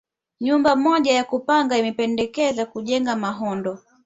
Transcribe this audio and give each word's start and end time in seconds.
Nyumba 0.41 0.75
moja 0.75 1.13
ya 1.13 1.23
kupanga 1.23 1.77
imependekezwa 1.77 2.65
kujengwa 2.65 3.15
Mahondo 3.15 3.79